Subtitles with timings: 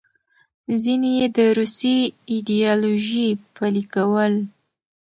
[0.81, 1.97] ځینې یې د روسي
[2.31, 4.33] ایډیالوژي پلې کول.